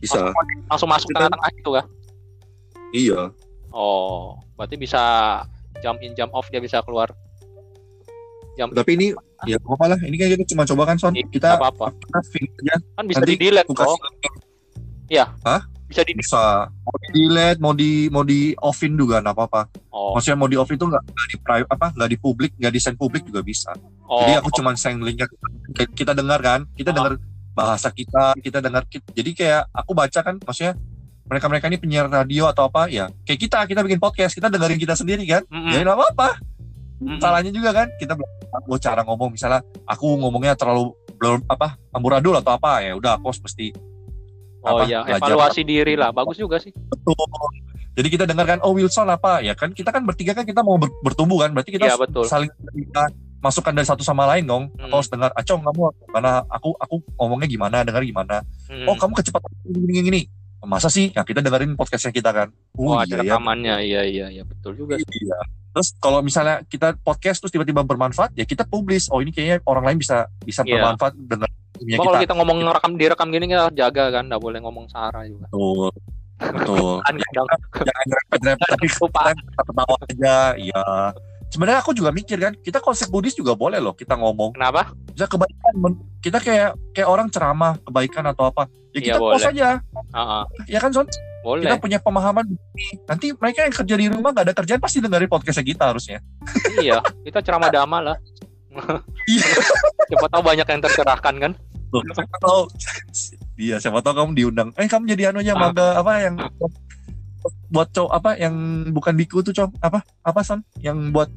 Bisa. 0.00 0.32
Langsung 0.70 0.88
masuk 0.88 1.08
Kita- 1.12 1.28
tengah-tengah 1.28 1.50
gitu 1.60 1.70
kan 1.76 1.86
iya. 2.94 3.20
Oh 3.74 4.38
berarti 4.54 4.78
bisa 4.78 5.02
jump 5.82 5.98
in 6.00 6.14
jump 6.14 6.30
off 6.30 6.46
dia 6.48 6.62
bisa 6.62 6.78
keluar 6.86 7.10
jump 8.54 8.70
tapi 8.74 8.90
ini 8.96 9.06
ya 9.44 9.58
apa 9.60 9.84
lah. 9.90 9.98
Ini 10.00 10.16
kan 10.16 10.26
kita 10.34 10.44
cuma 10.54 10.62
coba 10.64 10.82
kan 10.88 10.96
son? 10.96 11.12
Iya, 11.14 11.26
kita 11.28 11.48
apa 11.58 11.68
apa 11.70 11.86
kita 11.92 12.18
kan 12.96 13.04
bisa 13.04 13.20
Nanti 13.20 13.32
di 13.34 13.36
delete 13.38 13.68
kok. 13.70 13.76
kasih 13.76 15.60
bisa 15.84 16.00
di 16.00 16.14
bisa. 16.16 16.42
Mau 16.72 16.96
di 16.96 17.08
delete 17.12 17.58
mau 17.60 17.72
di 17.76 17.90
mau 18.08 18.24
di 18.24 18.56
offin 18.64 18.96
juga 18.96 19.20
nggak 19.20 19.36
apa-apa. 19.36 19.62
Oh. 19.92 20.16
Maksudnya 20.16 20.38
mau 20.40 20.48
di 20.48 20.56
off 20.56 20.70
itu 20.72 20.82
nggak 20.82 21.02
di 21.04 21.36
private 21.38 21.70
apa 21.70 21.86
nggak 21.92 22.10
di 22.10 22.16
publik 22.18 22.50
nggak 22.56 22.72
di 22.72 22.80
send 22.80 22.96
publik 22.96 23.22
juga 23.28 23.44
bisa. 23.44 23.70
Oh. 24.08 24.24
Jadi 24.24 24.32
aku 24.40 24.48
cuma 24.56 24.72
send 24.74 25.04
linknya. 25.04 25.28
Kita 25.92 26.16
dengar 26.16 26.40
kan? 26.40 26.64
Kita 26.72 26.90
Oh. 26.90 26.96
dengar 26.96 27.12
bahasa 27.54 27.86
kita 27.94 28.34
kita 28.42 28.58
dengar 28.58 28.82
kita. 28.90 29.06
jadi 29.14 29.30
kayak 29.30 29.62
aku 29.70 29.94
baca 29.94 30.20
kan 30.26 30.34
maksudnya 30.42 30.74
mereka-mereka 31.30 31.70
ini 31.70 31.78
penyiar 31.78 32.10
radio 32.10 32.50
atau 32.50 32.66
apa 32.66 32.90
ya 32.90 33.06
kayak 33.22 33.40
kita 33.46 33.58
kita 33.70 33.80
bikin 33.86 34.02
podcast 34.02 34.34
kita 34.34 34.50
dengerin 34.50 34.74
kita 34.74 34.98
sendiri 34.98 35.22
kan? 35.22 35.46
Mm-mm. 35.46 35.70
ya 35.70 35.86
nggak 35.86 35.94
apa-apa 35.94 36.42
Mm-mm. 36.96 37.18
salahnya 37.18 37.50
juga 37.50 37.70
kan 37.72 37.90
kita 37.94 38.14
belum 38.14 38.30
tahu 38.46 38.76
cara 38.78 39.00
ngomong 39.02 39.30
misalnya 39.30 39.60
aku 39.84 40.14
ngomongnya 40.16 40.54
terlalu 40.54 40.90
belum 41.14 41.42
apa 41.44 41.74
amburadul 41.90 42.34
atau 42.34 42.52
apa 42.52 42.80
ya 42.80 42.94
udah 42.94 43.16
aku 43.16 43.28
harus 43.28 43.40
mesti 43.40 43.74
Oh 44.64 44.80
apa, 44.80 44.88
iya, 44.88 45.04
belajar. 45.04 45.20
evaluasi 45.20 45.60
diri 45.60 45.92
lah. 45.92 46.08
Bagus 46.08 46.36
juga 46.36 46.56
sih. 46.56 46.72
betul 46.72 47.12
jadi 47.94 48.08
kita 48.08 48.24
dengarkan 48.24 48.58
oh 48.60 48.72
Wilson 48.72 49.06
apa 49.06 49.38
ya 49.38 49.52
kan 49.52 49.70
kita 49.70 49.88
kan 49.88 50.02
bertiga 50.02 50.32
kan 50.32 50.42
kita 50.42 50.60
mau 50.60 50.74
ber- 50.74 50.90
bertumbuh 51.00 51.38
kan 51.38 51.52
berarti 51.52 51.70
kita 51.70 51.86
harus 51.86 52.00
betul. 52.00 52.24
saling 52.24 52.48
kita 52.72 53.06
masukkan 53.38 53.70
dari 53.70 53.84
satu 53.84 54.00
sama 54.00 54.24
lain 54.26 54.42
dong 54.42 54.64
Hmm. 54.72 54.88
aku 54.88 54.94
harus 54.96 55.10
dengar 55.10 55.30
acong 55.30 55.60
kamu 55.62 55.80
gimana 56.02 56.30
aku 56.48 56.72
aku 56.74 56.94
ngomongnya 57.14 57.46
gimana 57.46 57.76
dengar 57.82 58.02
gimana 58.02 58.40
Mm. 58.66 58.88
oh 58.88 58.96
kamu 58.96 59.12
kecepatan 59.14 59.50
gini 59.62 60.00
gini, 60.00 60.20
masa 60.60 60.88
sih 60.88 61.12
ya 61.12 61.22
kita 61.22 61.38
dengerin 61.38 61.76
podcastnya 61.76 62.10
kita 62.10 62.32
kan 62.32 62.48
Oh, 62.74 62.90
oh, 62.90 62.96
ada 62.96 63.04
iya 63.06 63.14
ya 63.14 63.22
rekamannya. 63.28 63.74
Iya, 63.78 64.00
iya, 64.02 64.26
iya, 64.30 64.42
betul 64.42 64.74
juga. 64.74 64.96
sih. 64.96 65.04
Iya. 65.20 65.38
Terus 65.74 65.88
kalau 65.98 66.22
misalnya 66.22 66.62
kita 66.62 66.94
podcast 66.96 67.42
terus 67.42 67.50
tiba-tiba 67.50 67.82
bermanfaat, 67.82 68.30
ya 68.32 68.46
kita 68.46 68.62
publish. 68.62 69.10
Oh 69.10 69.18
ini 69.18 69.28
kayaknya 69.28 69.58
orang 69.66 69.84
lain 69.84 69.98
bisa 69.98 70.24
bisa 70.38 70.62
Iya. 70.62 70.78
bermanfaat 70.78 71.12
dengan 71.18 71.50
Cuma 71.74 72.00
kalau 72.00 72.14
kita. 72.14 72.24
kita 72.24 72.34
ngomong 72.38 72.58
rekam 72.70 72.92
direkam 72.94 73.28
gini 73.28 73.46
kita 73.46 73.74
jaga 73.74 74.04
kan, 74.08 74.30
nggak 74.30 74.38
boleh 74.38 74.62
ngomong 74.62 74.86
sara 74.86 75.26
juga. 75.26 75.50
Betul. 75.50 75.90
Betul. 76.34 76.94
Kan 77.06 77.14
kadang 77.18 77.46
Jangan 77.74 78.06
repet-repet 78.08 78.68
tapi 78.70 78.86
kita 78.86 79.62
ketawa 79.62 79.96
aja. 80.06 80.36
Iya. 80.54 80.82
Sebenarnya 81.46 81.78
aku 81.78 81.94
juga 81.94 82.10
mikir 82.10 82.34
kan, 82.36 82.50
kita 82.56 82.78
konsep 82.78 83.06
Buddhis 83.06 83.34
juga 83.34 83.54
boleh 83.54 83.78
loh 83.78 83.94
kita 83.94 84.18
ngomong. 84.18 84.58
Kenapa? 84.58 84.90
Bisa 85.14 85.30
kebaikan, 85.30 85.74
kita 86.18 86.42
kayak 86.42 86.74
kayak 86.90 87.06
orang 87.06 87.30
ceramah 87.30 87.78
kebaikan 87.78 88.26
atau 88.26 88.50
apa. 88.50 88.66
Ya 88.90 88.98
Iya, 88.98 89.02
kita 89.04 89.18
post 89.18 89.30
boleh. 89.38 89.50
aja. 89.54 89.68
Heeh, 90.14 90.42
Ya 90.66 90.78
kan 90.78 90.90
Son? 90.90 91.06
Boleh. 91.44 91.68
Kita 91.68 91.76
punya 91.76 91.98
pemahaman. 92.00 92.46
Nanti 93.04 93.36
mereka 93.36 93.68
yang 93.68 93.74
kerja 93.76 93.94
di 94.00 94.06
rumah 94.08 94.32
gak 94.32 94.44
ada 94.48 94.54
kerjaan 94.56 94.80
pasti 94.80 95.04
dengerin 95.04 95.28
podcastnya 95.28 95.64
kita 95.68 95.84
harusnya. 95.92 96.18
iya, 96.80 97.04
kita 97.20 97.44
ceramah 97.44 97.68
dama 97.68 98.00
lah. 98.00 98.16
Iya. 99.28 99.44
Siapa 100.08 100.26
tahu 100.32 100.42
banyak 100.42 100.66
yang 100.66 100.80
tercerahkan 100.80 101.34
kan? 101.36 101.52
Siapa 101.94 102.36
tahu 102.42 102.60
iya 103.54 103.78
siapa 103.78 104.02
tahu 104.02 104.18
kamu 104.18 104.30
diundang 104.34 104.68
eh 104.74 104.90
kamu 104.90 105.14
jadi 105.14 105.30
anu 105.30 105.38
aja 105.38 105.54
Ah. 105.54 105.70
maga 105.70 105.86
apa 105.94 106.12
yang 106.26 106.34
buat 107.70 107.86
cowok 107.94 108.10
apa 108.10 108.30
yang 108.34 108.54
bukan 108.90 109.14
biku 109.14 109.46
tuh 109.46 109.54
cowok 109.54 109.78
apa 109.78 110.02
apa 110.22 110.40
son 110.42 110.66
yang 110.82 111.14
buat 111.14 111.30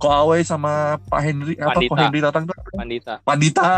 Ko 0.00 0.08
Awe 0.08 0.40
sama 0.40 0.96
Pak 1.12 1.20
Henry 1.20 1.60
apa 1.60 1.76
Ko 1.76 1.92
Pandita. 1.92 2.00
Henry 2.08 2.20
datang 2.24 2.42
tuh 2.48 2.56
Pandita, 2.72 3.14
Pandita 3.20 3.68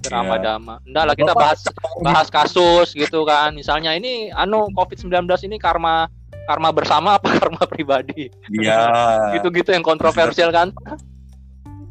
ceramah 0.00 0.38
Iya. 0.38 0.46
dama. 0.54 0.74
Enggak 0.84 1.04
lah 1.04 1.14
kita 1.14 1.32
bahas 1.32 1.60
bahas 2.00 2.28
kasus 2.28 2.92
gitu 2.92 3.22
kan. 3.22 3.52
Misalnya 3.52 3.92
ini 3.92 4.30
anu 4.30 4.70
COVID-19 4.72 5.10
ini 5.44 5.56
karma 5.56 6.06
karma 6.46 6.72
bersama 6.72 7.16
apa 7.16 7.28
karma 7.40 7.62
pribadi. 7.64 8.30
iya 8.50 8.88
Gitu-gitu 9.36 9.74
yang 9.74 9.82
kontroversial 9.82 10.48
kan. 10.50 10.70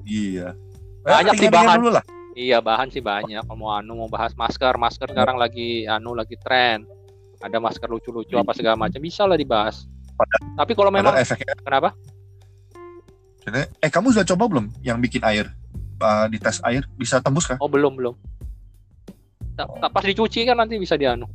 iya 0.03 0.55
Banyak 1.03 1.35
Eh, 1.35 1.39
sih 1.39 1.49
bahan. 1.49 1.77
dulu 1.79 1.91
lah 1.95 2.03
Iya 2.37 2.61
bahan 2.61 2.93
sih 2.93 3.01
banyak. 3.01 3.41
Mau 3.49 3.73
anu 3.73 3.97
mau 3.97 4.05
bahas 4.05 4.37
masker, 4.37 4.77
masker 4.77 5.09
sekarang 5.09 5.41
lagi 5.41 5.89
anu 5.89 6.13
lagi 6.13 6.37
tren. 6.37 6.85
Ada 7.41 7.57
masker 7.57 7.89
lucu-lucu 7.89 8.37
apa 8.37 8.53
segala 8.53 8.77
macam 8.77 9.01
bisa 9.01 9.25
lah 9.25 9.33
dibahas. 9.33 9.89
Tapi 10.53 10.77
kalau 10.77 10.93
memang 10.93 11.17
efeknya 11.17 11.57
kenapa? 11.65 11.93
eh 13.81 13.87
kamu 13.87 14.11
sudah 14.11 14.27
coba 14.27 14.43
belum 14.51 14.65
yang 14.83 14.99
bikin 14.99 15.23
air 15.23 15.47
Eh, 15.97 16.25
di 16.29 16.37
tes 16.37 16.61
air 16.61 16.85
bisa 16.93 17.17
tembus 17.17 17.45
kan 17.45 17.57
Oh 17.57 17.65
belum 17.65 17.97
belum. 17.97 18.13
Ta- 19.55 19.89
Pas 19.89 20.05
dicuci 20.05 20.45
kan 20.45 20.53
nanti 20.53 20.77
bisa 20.77 20.93
dianu. 20.93 21.25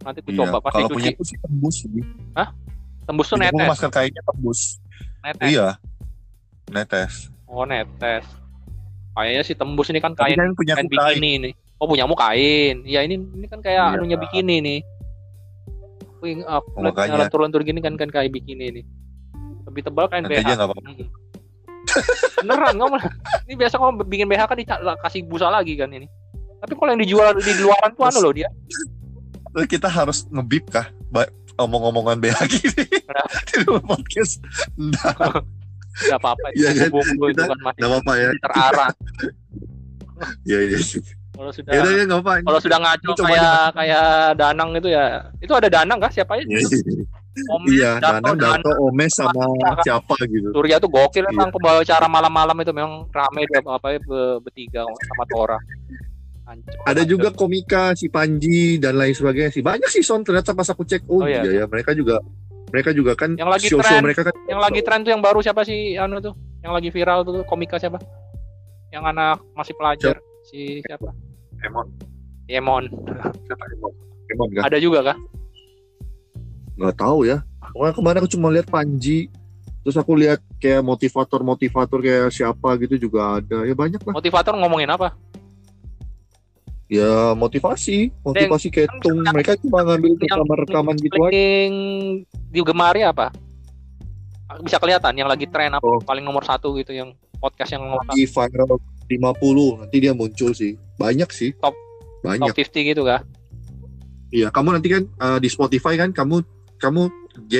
Nanti 0.00 0.18
aku 0.18 0.32
iya 0.32 0.38
coba 0.42 0.58
pas 0.58 0.72
kalau 0.72 0.88
punya 0.88 1.08
dicuci. 1.08 1.14
aku 1.14 1.22
sih 1.22 1.38
tembus 1.38 1.76
sih 1.78 2.02
Tembus 3.04 3.26
tuh 3.26 3.36
Jadi 3.36 3.50
netes. 3.52 3.68
masker 3.68 3.90
kainnya 3.90 4.22
tembus 4.24 4.60
netes. 5.20 5.46
iya 5.46 5.68
netes 6.66 7.12
Oh 7.44 7.62
netes. 7.62 8.22
Kayaknya 9.12 9.42
sih 9.42 9.54
tembus 9.54 9.86
ini 9.90 9.98
kan 9.98 10.14
kain 10.14 10.34
kan 10.34 10.54
punya 10.54 10.74
kain 10.74 10.86
aku 10.86 10.94
kain 10.96 11.14
bikini 11.14 11.30
ini. 11.36 11.50
Oh 11.76 11.86
punyamu 11.86 12.14
kain. 12.14 12.82
Iya 12.82 13.02
ini 13.02 13.18
ini 13.18 13.46
kan 13.46 13.58
kayak 13.58 13.82
Iya. 13.84 13.94
anunya 13.94 14.16
bikini 14.16 14.56
nih. 14.58 14.80
Wih, 16.20 16.42
aku 16.42 16.68
Oh, 16.76 17.26
turun-turun 17.28 17.64
gini 17.64 17.78
kan 17.78 17.94
kan 17.94 18.06
kayak 18.06 18.30
bikini 18.30 18.64
ini. 18.68 18.82
Lebih 19.64 19.82
tebal 19.82 20.06
kain 20.06 20.22
nanti 20.22 20.36
BH. 20.36 20.46
aja 20.48 20.54
apa-apa 20.60 20.82
Mm. 20.82 21.06
Beneran 22.40 22.74
ngomong. 22.78 23.00
Ini 23.46 23.54
biasa 23.58 23.74
kalau 23.76 23.92
bikin 24.02 24.26
BH 24.28 24.42
kan 24.46 24.56
dica- 24.58 24.98
kasih 25.04 25.26
busa 25.26 25.50
lagi 25.50 25.74
kan 25.76 25.90
ini. 25.90 26.06
Tapi 26.60 26.72
kalau 26.76 26.90
yang 26.92 27.00
dijual 27.00 27.32
di 27.36 27.52
luaran 27.60 27.90
tuh 27.96 28.04
anu 28.08 28.18
loh 28.20 28.32
dia. 28.32 28.48
Kita 29.66 29.90
harus 29.90 30.28
ngebip 30.30 30.70
kah 30.70 30.86
omong-omongan 31.60 32.16
BH 32.22 32.38
gini 32.48 32.84
Kenapa? 33.04 33.36
di 33.52 33.64
podcast 33.84 34.32
enggak 34.80 35.14
Gak 36.00 36.16
apa-apa. 36.16 36.46
Iya 36.56 36.70
kan? 36.72 36.88
Bumbu 36.94 37.24
itu 37.28 37.36
Kita- 37.36 37.50
kan 37.50 37.58
masih 37.60 37.82
apa-apa 37.84 38.12
ya 38.16 38.28
terarah. 38.40 38.90
ya 40.50 40.58
ya 40.64 40.78
Kalau 41.40 41.50
sudah 41.56 41.70
ya 41.72 41.82
ya 41.88 42.04
apa 42.04 42.32
kalau 42.44 42.60
sudah 42.60 42.78
ngaco 42.84 43.12
kayak 43.16 43.72
kayak 43.74 44.06
Danang 44.38 44.70
itu 44.76 44.88
ya. 44.92 45.04
Itu 45.42 45.52
ada 45.56 45.68
Danang 45.72 45.98
kah 45.98 46.12
siapa 46.12 46.38
ya? 46.38 46.44
Omes, 47.30 47.70
iya 47.70 47.96
Danang 47.96 48.34
Dato 48.34 48.74
Omes 48.80 49.12
sama 49.12 49.46
siapa 49.80 50.18
gitu 50.24 50.50
Surya 50.50 50.76
tuh 50.76 50.88
gokil 50.88 51.22
Iya. 51.22 51.30
emang 51.30 51.48
pembawa 51.48 51.78
acara 51.78 52.06
malam-malam 52.06 52.56
itu 52.58 52.70
memang 52.70 53.06
rame 53.08 53.46
dia 53.46 53.60
apa 53.60 53.86
ya 53.88 53.98
be- 53.98 54.38
bertiga 54.40 54.82
sama 55.08 55.24
Tora. 55.26 55.58
Hancur, 56.42 56.74
ada 56.82 56.90
hancur. 56.96 57.06
juga 57.08 57.28
komika 57.30 57.94
si 57.94 58.06
Panji 58.06 58.76
dan 58.76 58.98
lain 58.98 59.12
sebagainya 59.12 59.50
sih 59.50 59.62
banyak 59.62 59.86
sih 59.86 60.02
son 60.02 60.20
ternyata 60.20 60.50
pas 60.50 60.66
aku 60.66 60.82
cek 60.82 61.06
oh, 61.06 61.22
Oh, 61.22 61.24
iya. 61.24 61.40
iya 61.40 61.62
ya 61.62 61.64
mereka 61.64 61.94
juga 61.94 62.18
mereka 62.68 62.90
juga 62.90 63.14
kan 63.14 63.34
Yang 63.34 63.50
lagi 63.50 63.66
show-show 63.68 63.86
tren. 63.88 64.02
mereka 64.02 64.20
kan 64.26 64.34
yang 64.44 64.58
lagi 64.58 64.80
tren 64.80 65.00
tuh 65.00 65.10
yang 65.10 65.22
baru 65.22 65.38
siapa 65.38 65.62
sih 65.62 65.94
anu 65.94 66.18
tuh? 66.18 66.34
Yang 66.60 66.72
lagi 66.72 66.88
viral 66.90 67.18
tuh 67.22 67.42
komika 67.42 67.78
siapa? 67.78 68.02
Yang 68.90 69.04
anak 69.06 69.38
masih 69.54 69.74
pelajar 69.74 70.14
si 70.44 70.82
siapa? 70.82 71.14
Emon 71.60 71.86
Emon. 72.46 72.84
siapa 73.40 73.64
Emon 73.70 73.92
Emon 74.26 74.48
kan 74.52 74.62
Ada 74.66 74.78
juga 74.78 75.00
kah? 75.04 75.16
Nggak 76.80 76.96
tahu 76.96 77.28
ya. 77.28 77.44
Pokoknya 77.70 77.94
kemarin 77.94 78.18
aku 78.24 78.30
cuma 78.32 78.48
lihat 78.48 78.66
Panji 78.66 79.28
terus 79.80 79.96
aku 79.96 80.12
lihat 80.12 80.40
kayak 80.60 80.84
motivator-motivator 80.84 81.98
kayak 82.00 82.28
siapa 82.32 82.76
gitu 82.80 83.08
juga 83.08 83.40
ada. 83.40 83.64
Ya 83.68 83.76
banyak 83.76 84.00
lah. 84.00 84.12
Motivator 84.16 84.56
ngomongin 84.56 84.88
apa? 84.88 85.12
ya 86.90 87.38
motivasi. 87.38 88.10
Motivasi 88.26 88.66
kayak 88.66 88.90
tung 88.98 89.22
mereka 89.22 89.54
cuma 89.62 89.86
ngambil 89.86 90.18
rekaman-rekaman 90.18 90.96
gitu 90.98 91.14
aja. 91.14 91.22
Paling 91.30 91.72
digemari 92.50 93.06
apa? 93.06 93.30
Bisa 94.66 94.82
kelihatan 94.82 95.14
yang 95.14 95.30
lagi 95.30 95.46
tren 95.46 95.70
apa 95.70 95.86
Oh. 95.86 96.02
paling 96.02 96.26
nomor 96.26 96.42
satu 96.42 96.74
gitu 96.74 96.90
yang 96.90 97.14
podcast 97.38 97.78
yang 97.78 97.86
nomor 97.86 98.02
di 98.10 98.26
viral 98.26 98.82
50 99.06 99.86
nanti 99.86 99.96
dia 100.02 100.10
muncul 100.10 100.50
sih. 100.50 100.74
Banyak 100.98 101.30
sih. 101.30 101.54
Top- 101.62 101.78
banyak. 102.26 102.50
top 102.50 102.58
50 102.58 102.90
gitu 102.90 103.02
kah? 103.06 103.22
iya 104.30 104.46
kamu 104.46 104.78
nanti 104.78 104.88
kan 104.94 105.02
eh, 105.06 105.38
di 105.42 105.48
Spotify 105.50 105.98
kan 105.98 106.14
kamu 106.14 106.42
kamu 106.80 107.02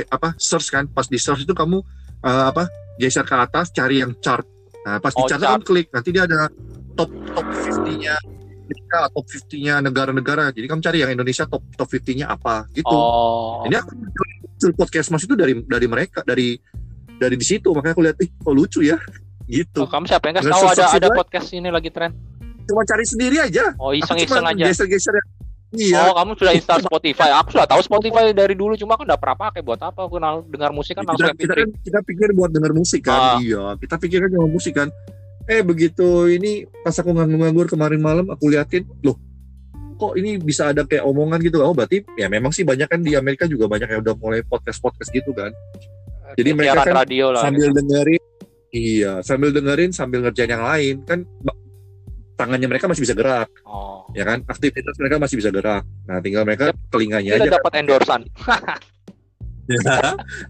apa 0.09 0.33
search 0.35 0.69
kan 0.69 0.85
pas 0.87 1.05
di 1.05 1.17
search 1.17 1.45
itu 1.45 1.53
kamu 1.53 1.79
eh, 2.21 2.45
apa 2.47 2.67
geser 2.97 3.23
ke 3.23 3.33
atas 3.33 3.71
cari 3.71 4.01
yang 4.01 4.17
chart 4.19 4.45
nah 4.81 4.97
pas 4.97 5.13
di 5.13 5.21
Oh, 5.21 5.29
chart 5.29 5.39
chart. 5.39 5.53
kamu 5.55 5.63
klik 5.63 5.89
nanti 5.91 6.09
dia 6.09 6.25
ada 6.25 6.49
top 6.93 7.09
top 7.31 7.47
50-nya 7.47 8.17
Indonesia, 8.63 8.99
top 9.09 9.27
50-nya 9.27 9.75
negara-negara 9.81 10.45
jadi 10.51 10.67
kamu 10.67 10.81
cari 10.81 10.99
yang 10.99 11.11
Indonesia 11.13 11.45
top 11.45 11.63
top 11.75 11.89
50-nya 11.89 12.27
apa 12.27 12.65
gitu 12.71 12.89
Oh. 12.89 13.63
ini 13.65 13.75
aku 13.75 13.93
muncul 13.95 14.71
podcast 14.75 15.09
mas 15.09 15.23
itu 15.23 15.35
dari 15.35 15.55
dari 15.61 15.87
mereka 15.87 16.21
dari 16.23 16.57
dari 17.15 17.35
di 17.35 17.45
situ 17.45 17.69
makanya 17.71 17.93
aku 17.93 18.03
lihat 18.03 18.17
ih 18.19 18.31
kok 18.31 18.51
lucu 18.51 18.81
ya 18.81 18.97
gitu 19.51 19.83
Oh, 19.83 19.89
kamu 19.89 20.05
siapa 20.07 20.25
yang 20.25 20.37
kasih 20.39 20.51
tahu 20.51 20.65
ada 20.69 20.85
ada 20.93 21.09
podcast 21.11 21.49
ini 21.51 21.69
lagi 21.69 21.91
tren? 21.91 22.13
cuma 22.63 22.85
cari 22.85 23.03
sendiri 23.03 23.37
aja 23.41 23.75
Oh, 23.77 23.91
iseng-iseng 23.91 24.41
cuma 24.41 24.53
aja. 24.53 24.65
geser-geser 24.65 25.11
ya. 25.11 25.25
Iya 25.73 26.03
Oh, 26.05 26.15
kamu 26.15 26.35
sudah 26.35 26.53
install 26.53 26.81
Spotify. 26.89 27.31
Aku 27.37 27.55
sudah 27.55 27.67
tahu 27.67 27.81
Spotify 27.81 28.31
dari 28.31 28.55
dulu, 28.55 28.75
cuma 28.75 28.95
aku 28.95 29.05
udah 29.05 29.15
pernah 29.15 29.49
pakai 29.49 29.61
buat 29.61 29.79
apa? 29.79 30.03
Aku 30.03 30.17
kenal 30.17 30.43
dengar 30.45 30.71
musik 30.71 30.95
kan 30.95 31.05
langsung 31.05 31.31
kita, 31.31 31.39
kita 31.39 31.53
MP3. 31.53 31.59
kan 31.59 31.69
kita 31.81 31.99
pikir 32.03 32.29
buat 32.33 32.51
denger 32.51 32.73
musik 32.73 33.01
kan 33.03 33.21
Ah. 33.21 33.37
iya 33.39 33.63
kita 33.77 33.95
pikir 33.97 34.19
kan 34.23 34.31
cuma 34.31 34.47
musik 34.47 34.75
kan 34.75 34.89
eh 35.47 35.61
begitu 35.61 36.07
ini 36.27 36.53
pas 36.81 36.95
aku 36.95 37.11
nganggur 37.11 37.67
kemarin 37.67 37.99
malam 37.99 38.27
aku 38.29 38.49
liatin 38.49 38.87
loh 39.01 39.19
kok 39.95 40.15
ini 40.15 40.39
bisa 40.39 40.71
ada 40.71 40.83
kayak 40.83 41.03
omongan 41.03 41.39
gitu 41.39 41.59
oh 41.59 41.71
berarti 41.71 42.07
ya 42.15 42.27
memang 42.27 42.51
sih 42.51 42.63
banyak 42.63 42.87
kan 42.87 43.01
di 43.01 43.13
Amerika 43.13 43.45
juga 43.45 43.67
banyak 43.67 43.85
yang 43.87 44.01
udah 44.01 44.15
mulai 44.15 44.41
podcast 44.41 44.79
podcast 44.79 45.11
gitu 45.11 45.31
kan 45.31 45.51
jadi 46.35 46.55
mereka 46.55 46.83
kan 46.83 46.95
radio 46.97 47.31
lah. 47.31 47.43
sambil 47.43 47.69
dengerin 47.69 48.23
iya 48.71 49.13
sambil 49.21 49.51
dengerin 49.51 49.91
sambil 49.91 50.23
ngerjain 50.23 50.49
yang 50.49 50.63
lain 50.63 50.95
kan 51.05 51.27
tangannya 52.41 52.65
mereka 52.67 52.89
masih 52.89 53.05
bisa 53.05 53.13
gerak 53.13 53.49
Oh. 53.63 54.09
ya 54.11 54.25
kan 54.25 54.41
aktivitas 54.43 54.97
mereka 54.97 55.21
masih 55.21 55.37
bisa 55.37 55.51
gerak 55.51 55.85
nah 56.05 56.19
tinggal 56.19 56.43
mereka 56.43 56.73
telinganya 56.89 57.37
Kita 57.37 57.45
aja 57.45 57.51
dapat 57.61 57.73
endorsan. 57.77 58.21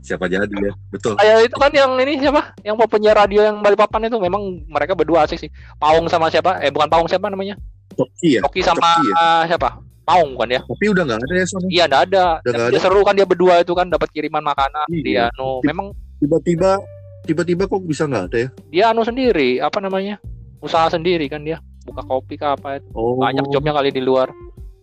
siapa 0.01 0.25
jadi 0.27 0.49
ya 0.49 0.73
betul 0.89 1.13
Kayak 1.13 1.45
itu 1.45 1.57
kan 1.59 1.69
yang 1.71 1.93
ini 2.01 2.17
siapa? 2.17 2.57
Yang 2.65 2.77
mau 2.79 2.89
penyiar 2.89 3.17
radio 3.19 3.45
yang 3.45 3.61
Balikpapan 3.61 4.09
itu 4.09 4.17
memang 4.17 4.41
mereka 4.65 4.97
berdua 4.97 5.29
asik 5.29 5.37
sih. 5.39 5.51
Paung 5.77 6.09
sama 6.09 6.33
siapa? 6.33 6.57
Eh 6.65 6.73
bukan 6.73 6.89
Paung 6.89 7.05
siapa 7.05 7.29
namanya? 7.29 7.53
Toki 7.93 8.39
ya 8.39 8.41
Oki 8.41 8.65
sama 8.65 8.97
Coki 8.97 9.13
eh, 9.13 9.43
siapa? 9.45 9.71
mau 10.09 10.27
kan 10.35 10.49
ya 10.49 10.59
Tapi 10.65 10.85
udah 10.89 11.03
nggak 11.05 11.21
ada 11.21 11.35
ya 11.37 11.47
Son. 11.47 11.63
iya 11.69 11.85
nggak 11.87 12.03
ada 12.09 12.25
Udah 12.41 12.51
nggak 12.51 12.67
Tapi 12.67 12.73
dia 12.73 12.81
seru 12.81 13.01
kan 13.05 13.15
dia 13.15 13.27
berdua 13.29 13.55
itu 13.61 13.73
kan 13.73 13.87
dapat 13.87 14.09
kiriman 14.11 14.43
makanan 14.43 14.89
Iya. 14.91 15.03
dia 15.05 15.25
no 15.37 15.63
memang 15.63 15.95
Tiba-tiba 16.19 16.83
tiba-tiba 17.23 17.63
kok 17.65 17.79
bisa 17.85 18.09
nggak 18.09 18.25
ada 18.27 18.39
ya? 18.41 18.49
dia 18.67 18.85
anu 18.91 19.05
sendiri 19.05 19.61
apa 19.61 19.79
namanya 19.79 20.17
usaha 20.59 20.89
sendiri 20.89 21.29
kan 21.29 21.45
dia 21.45 21.63
buka 21.91 22.03
kopi 22.05 22.35
ke 22.35 22.47
apa 22.47 22.79
itu 22.79 22.87
Oh. 22.93 23.19
banyak 23.19 23.51
jobnya 23.51 23.75
kali 23.75 23.91
di 23.91 24.01
luar 24.01 24.31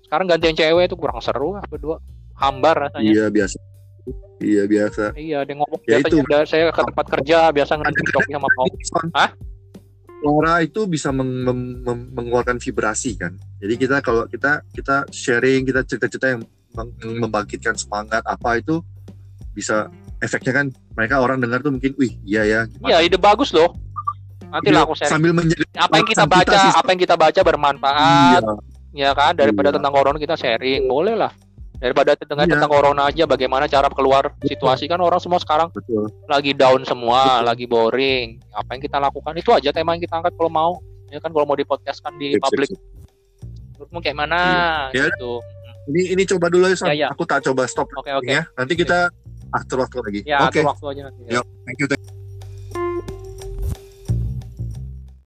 sekarang 0.04 0.28
gantian 0.28 0.54
cewek 0.54 0.86
itu 0.86 0.96
kurang 0.96 1.20
seru 1.20 1.56
lah 1.56 1.64
berdua 1.66 1.98
hambar 2.36 2.88
rasanya 2.88 3.08
Iya 3.08 3.26
biasa. 3.28 3.58
Iya 4.38 4.64
biasa. 4.66 5.04
iya 5.18 5.40
dia 5.42 5.56
ngomong 5.56 5.82
Ya 5.84 5.98
itu. 6.00 6.22
udah 6.22 6.44
saya 6.44 6.70
ke 6.70 6.82
tempat 6.84 7.06
kerja 7.10 7.50
biasa 7.50 7.72
ngerti 7.76 8.02
kopi 8.08 8.32
sama 8.32 8.50
kopi 8.54 8.78
Hah? 9.12 9.30
Suara 10.18 10.54
itu 10.60 10.86
bisa 10.86 11.10
meng- 11.10 11.44
mem- 11.44 11.78
mem- 11.80 12.10
mengeluarkan 12.12 12.58
vibrasi 12.58 13.14
kan. 13.16 13.34
Jadi 13.58 13.74
kita 13.78 13.98
kalau 14.00 14.26
kita 14.26 14.66
kita 14.68 15.06
sharing, 15.12 15.62
kita 15.64 15.82
cerita-cerita 15.84 16.28
yang 16.28 16.42
meng- 16.74 16.94
membangkitkan 17.20 17.74
semangat 17.74 18.22
apa 18.24 18.58
itu 18.58 18.82
bisa 19.52 19.90
efeknya 20.18 20.54
kan 20.56 20.66
mereka 20.94 21.18
orang 21.18 21.38
dengar 21.38 21.60
tuh 21.60 21.70
mungkin 21.70 21.94
wih 21.96 22.18
iya 22.24 22.42
ya 22.44 22.60
gimana. 22.66 22.88
iya 22.88 22.98
ide 23.00 23.18
bagus 23.20 23.50
loh 23.52 23.74
nanti 24.50 24.70
lah 24.70 24.82
aku 24.84 24.94
sharing 24.94 25.12
sambil 25.12 25.32
menjaga 25.32 25.64
apa 25.76 25.94
yang 25.96 26.08
kita 26.08 26.24
Kita 26.24 26.34
baca 26.34 26.56
sih- 26.58 26.76
apa 26.76 26.90
yang 26.90 27.02
kita 27.02 27.16
baca 27.16 27.42
bermanfaat 27.44 28.42
iya, 28.92 29.10
ya 29.10 29.12
kan 29.12 29.34
daripada 29.34 29.70
Iya. 29.70 29.76
tentang 29.76 29.94
corona 29.94 30.18
kita 30.18 30.36
sharing 30.36 30.82
boleh 30.86 31.14
lah 31.14 31.32
daripada 31.78 32.18
dengar 32.18 32.46
Iya. 32.46 32.54
tentang 32.58 32.72
corona 32.72 33.02
aja 33.06 33.24
bagaimana 33.24 33.66
cara 33.66 33.86
keluar 33.90 34.34
situasi 34.42 34.86
kan 34.86 34.98
orang 34.98 35.20
semua 35.20 35.38
sekarang 35.38 35.70
betul. 35.70 36.10
lagi 36.26 36.52
down 36.52 36.82
semua 36.84 37.38
Betul. 37.38 37.46
lagi 37.46 37.66
boring 37.66 38.28
apa 38.52 38.70
yang 38.72 38.82
kita 38.82 38.98
lakukan 38.98 39.34
itu 39.34 39.50
aja 39.52 39.70
tema 39.70 39.94
yang 39.94 40.02
kita 40.02 40.16
angkat 40.16 40.34
kalau 40.34 40.50
mau 40.50 40.72
ya 41.08 41.20
kan 41.20 41.30
kalau 41.30 41.44
mau 41.44 41.54
dipodcastkan 41.54 42.16
di 42.16 42.34
Sip, 42.34 42.40
sip, 42.40 42.44
publik 42.44 42.70
sip. 42.70 42.80
menurutmu 43.74 44.00
kayak 44.00 44.18
mana 44.18 44.40
Iya. 44.90 45.12
gitu 45.12 45.44
Ini 45.88 46.20
ini 46.20 46.24
coba 46.26 46.52
dulu 46.52 46.68
ya. 46.68 46.76
Ya, 46.84 46.94
ya. 46.98 47.08
Aku 47.16 47.24
tak 47.24 47.48
coba 47.48 47.64
stop 47.64 47.88
oke 47.90 48.12
oke 48.12 48.28
ya. 48.28 48.44
Nanti 48.60 48.76
kita 48.76 49.08
atur 49.50 49.80
waktu 49.80 49.96
lagi. 50.02 50.20
ya 50.28 50.44
Oke. 50.44 50.60
atur 50.60 50.76
waktu 50.76 50.86
aja 50.92 51.02
nanti 51.08 51.22
Yuk. 51.32 51.46
Thank 51.64 51.80
you. 51.80 51.88
thank 51.88 52.04
you. 52.04 52.17